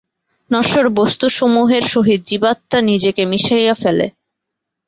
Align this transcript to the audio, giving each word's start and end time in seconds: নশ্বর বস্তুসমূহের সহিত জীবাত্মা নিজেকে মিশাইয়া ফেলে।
নশ্বর 0.49 0.85
বস্তুসমূহের 0.97 1.83
সহিত 1.93 2.21
জীবাত্মা 2.29 2.77
নিজেকে 2.89 3.23
মিশাইয়া 3.25 3.75
ফেলে। 3.81 4.05